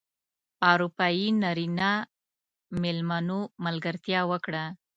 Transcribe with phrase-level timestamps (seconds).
[0.71, 1.91] اروپايي نرینه
[2.81, 4.65] مېلمنو ملګرتیا وکړه.